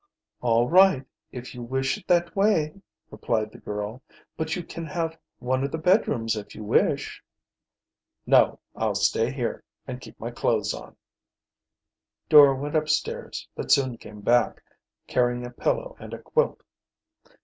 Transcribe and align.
"All 0.41 0.67
right, 0.67 1.05
if 1.31 1.53
you 1.53 1.61
wish 1.61 1.95
it 1.95 2.07
that 2.07 2.35
way," 2.35 2.73
replied 3.11 3.51
the 3.51 3.59
girl. 3.59 4.01
"But 4.35 4.55
you 4.55 4.63
can 4.63 4.83
have 4.87 5.15
one 5.37 5.63
of 5.63 5.69
the 5.71 5.77
bedrooms 5.77 6.35
if 6.35 6.55
you 6.55 6.63
wish." 6.63 7.23
"No, 8.25 8.59
I'll 8.75 8.95
stay 8.95 9.31
here, 9.31 9.63
and 9.85 10.01
keep 10.01 10.19
my 10.19 10.31
clothes 10.31 10.73
on." 10.73 10.95
Dora 12.29 12.55
went 12.59 12.75
upstairs, 12.75 13.47
but 13.55 13.69
soon 13.71 13.95
came 13.95 14.21
back, 14.21 14.63
carrying 15.05 15.45
a 15.45 15.51
pillow 15.51 15.95
and 15.99 16.15
a 16.15 16.19
quilt. 16.19 16.63